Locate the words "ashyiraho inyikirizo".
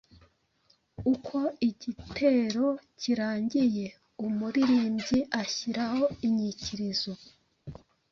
5.41-7.11